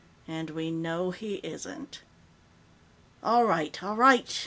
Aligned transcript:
And 0.27 0.49
we 0.49 0.71
know 0.71 1.11
he 1.11 1.35
isn't." 1.43 2.01
"All 3.21 3.45
right, 3.45 3.83
all 3.83 3.95
right! 3.95 4.35